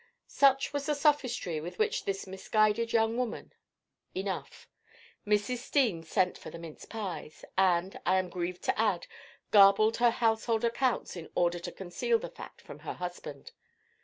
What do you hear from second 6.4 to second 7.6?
the mince pies,